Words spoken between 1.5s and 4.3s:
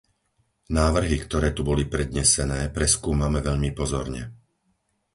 tu boli prednesené, preskúmame veľmi pozorne.